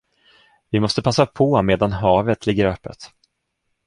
[0.69, 3.11] Vi måste passa på medan havet ligger öppet.